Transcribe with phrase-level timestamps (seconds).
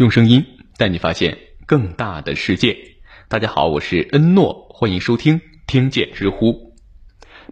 [0.00, 0.42] 用声音
[0.78, 2.74] 带你发现更大的世界。
[3.28, 6.74] 大家好，我是恩诺，欢迎收听听见知乎。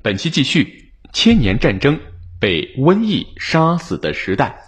[0.00, 2.00] 本期继续：千年战争
[2.40, 4.58] 被瘟疫杀死的时代。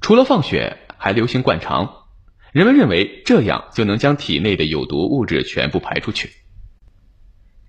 [0.00, 2.08] 除了放血，还流行灌肠。
[2.50, 6.32] 人们认为这样就能将体内的有毒物质全部排出去。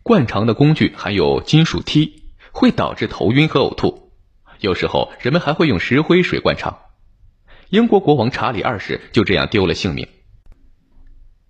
[0.02, 4.12] 灌肠的工具含有金属梯，会导致头晕和呕吐。
[4.62, 6.80] 有时候人们还会用石灰水灌肠。
[7.70, 10.08] 英国国王查理二世就这样丢了性命。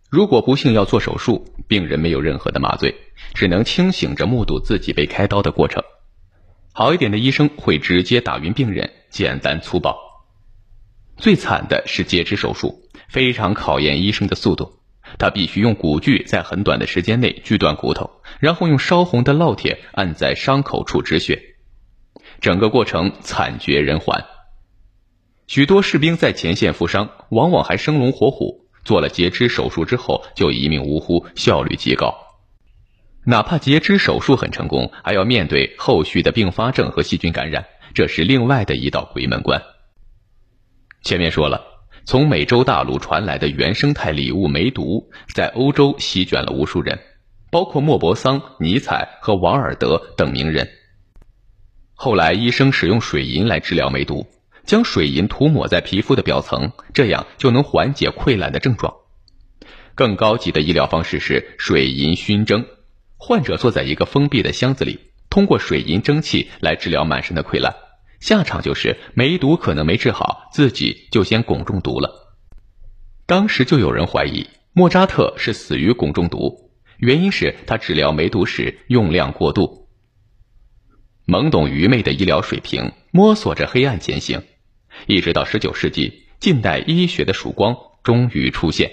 [0.10, 2.96] 如果不幸要做手术，病人没有任何的麻醉，
[3.34, 5.84] 只能清醒着目睹自己被开刀的过程。
[6.72, 9.98] 好一点的医生会直接打晕病人，简单粗暴。
[11.18, 14.80] 最惨的是截肢手术，非常考验医生的速度。
[15.20, 21.42] 他必须用骨锯在很短的时间内锯断骨头，然后用烧红的烙铁按在伤口处止血，
[22.42, 24.24] 整个过程惨绝人寰。
[25.48, 28.66] 许多士兵在前线负伤，往往还生龙活虎。
[28.84, 32.16] 做了截肢手术之后就一命呜呼，效率极高。
[33.26, 39.60] 哪怕截肢手术很成功，还要面对后续的并发症和细菌感染，这是另外的一道鬼门关。
[41.02, 41.66] 前面说了，
[42.06, 47.00] 从美洲大陆传来的原生态礼物梅毒，在欧洲席卷了无数人，
[47.50, 50.70] 包括莫泊桑、尼采和王尔德等名人。
[51.96, 54.28] 后来，医生使用水银来治疗梅毒。
[54.66, 58.94] 将水银涂抹在皮肤的表层，这样就能缓解溃烂的症状。
[59.94, 62.66] 更高级的医疗方式是水银熏蒸，
[63.18, 65.00] 患者坐在一个封闭的箱子里，
[65.30, 67.76] 通过水银蒸汽来治疗满身的溃烂。
[68.20, 72.38] 下场就是梅毒可能没治好，自己就先汞中毒了。
[73.26, 79.88] 当时就有人怀疑莫扎特是死于汞中毒，原因是他治疗梅毒时用量过度。
[81.26, 84.44] 懵懂愚昧的医疗水平，摸索着黑暗前行。
[85.08, 88.92] 一直到十九世纪，近代医学的曙光终于出现。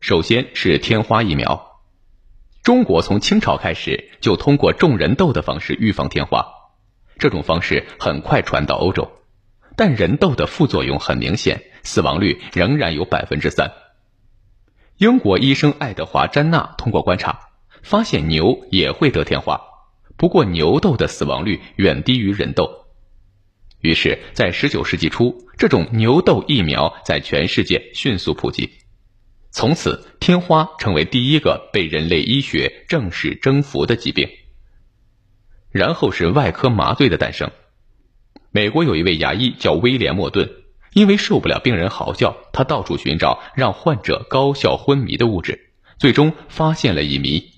[0.00, 1.80] 首先是天花疫苗，
[2.62, 6.46] 中国从清朝开始就通过种人痘的方式预防天花，
[7.18, 9.10] 这种方式很快传到欧洲，
[9.76, 13.72] 但人痘的副作用很明显，死亡率仍然有百分之三。
[14.98, 17.48] 英国医生爱德华·詹纳通过观察，
[17.82, 19.60] 发现牛也会得天花，
[20.16, 22.83] 不过牛痘的死亡率远低于人痘。
[23.84, 28.70] 于是，在十九世纪初，这种牛痘疫苗在全世界迅速普及，
[29.50, 34.26] 从此天花成为第一个被人类医学正式征服的疾病。
[35.70, 37.50] 然后是外科麻醉的诞生。
[38.52, 40.50] 美国有一位牙医叫威廉·莫顿，
[40.94, 47.52] 因为受不了病人嚎叫，他到处寻找让患者高效昏迷的物质，最终发现了乙醚。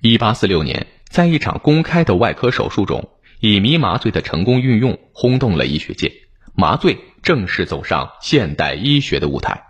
[0.00, 3.10] 一八四六年，在一场公开的外科手术中。
[3.42, 6.12] 乙醚麻醉的成功运用轰动了医学界，
[6.54, 9.64] 麻醉正式走上现代医学的舞台。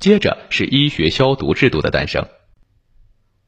[0.00, 2.26] 接着是医学消毒制度的诞生。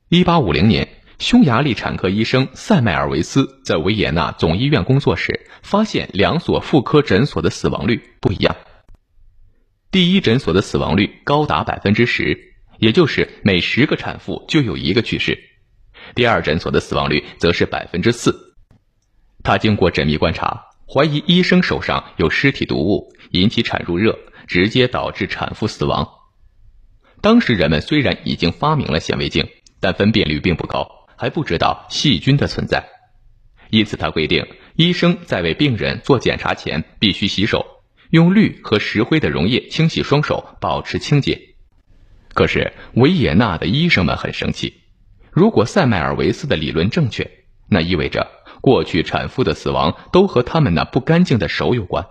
[0.09, 8.55] 一八五零年，匈牙利产科医生塞麦尔维斯在维也纳总医院工作时，发现两所妇科诊所的死亡率不一样。
[9.91, 15.35] 第一诊所的死亡率高达百分之十，也就是每十个产妇就有一个去世；
[16.15, 18.54] 第二诊所的死亡率则是百分之四。
[19.45, 26.09] 他经过缜密观察，怀疑医生手上有尸体毒物，引起产褥热，直接导致产妇死亡。
[27.21, 29.47] 当时人们虽然已经发明了显微镜，
[29.81, 32.89] 但分辨率并不高，还不知道细菌的存在。
[33.69, 34.47] 因此，他规定
[34.77, 37.67] 医生在为病人做检查前必须洗手，
[38.09, 41.39] 用氯和石灰的溶液清洗双手，保持清洁。
[42.33, 44.81] 可是维也纳的医生们很生气，
[45.31, 47.31] 如果塞麦尔维斯的理论正确，
[47.69, 48.31] 那意味着。
[48.65, 52.07] 过去产妇的死亡都和他们那不干净的手有关。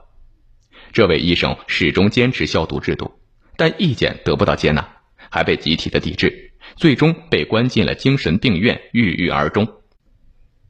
[0.92, 3.14] 这位医生始终坚持消毒制度，
[3.58, 4.88] 但意见得不到接纳，
[5.32, 9.68] 还被集体的抵制，最终被关进了精神病院，郁郁而终。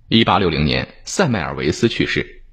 [0.08, 2.44] 一八六零年，塞麦尔维斯去世。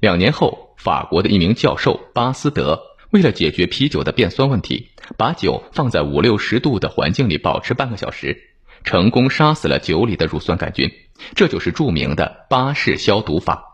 [0.00, 2.82] 两年后，法国的一名教授巴斯德
[3.12, 8.36] 为了解决啤酒的变酸问题，把酒放在五六十度的环境里保持半个小时，
[8.84, 10.90] 成功杀死了酒里的乳酸杆菌。
[11.34, 13.64] 这就是著名的巴氏消毒法。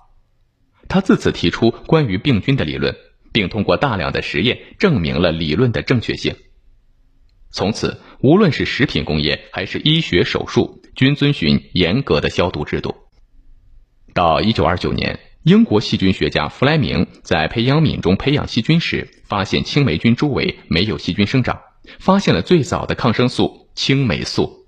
[0.89, 2.97] 他自此提出关于病菌的理论，
[3.33, 6.35] 并通过大量的实验证明了理论的正确性。
[7.53, 12.95] 从此，无论是食品工业还是医学手术，均遵循严格的消毒制度。
[14.15, 21.61] 到一九二九年，英国细菌学家弗莱明在培养皿中培养细菌时，发现青霉菌周围没有细菌生长，
[21.99, 24.60] 发现了最早的抗生素青霉素。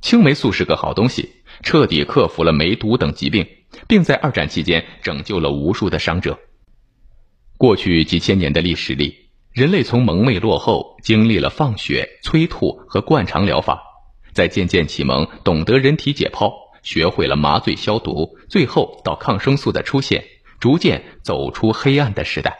[0.00, 1.34] 青霉素是个好东西。
[1.60, 3.44] 彻底克服了梅毒等疾病，
[3.88, 6.38] 并在二战期间拯救了无数的伤者。
[7.56, 13.82] 过去几千年的历史里，人类从蒙昧落后，经历了放血、催吐和灌肠疗法，
[14.32, 16.52] 再渐渐启蒙，懂得人体解剖，
[16.84, 20.22] 学会了麻醉消毒，最后到抗生素的出现，
[20.60, 22.56] 逐渐走出黑暗的时代。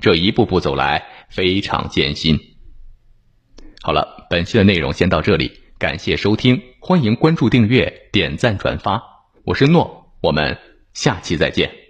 [0.00, 2.40] 这一步步走来，非常艰辛。
[3.82, 9.02] 好了，本期的内容先到这里，感谢收听，欢迎关注、订阅、点赞、转发。
[9.44, 10.56] 我是诺，我们
[10.94, 11.83] 下期再见。